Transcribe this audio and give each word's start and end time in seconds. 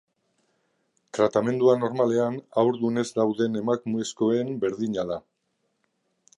Tratamendua 1.17 1.75
normalean 1.81 2.39
haurdun 2.61 2.99
ez 3.03 3.05
dauden 3.21 3.61
emakumezkoen 3.63 4.53
berdina 4.65 5.07
da. 5.15 5.23